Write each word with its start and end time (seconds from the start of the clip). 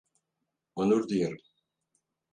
Onur 0.75 1.09
duyarım. 1.09 1.37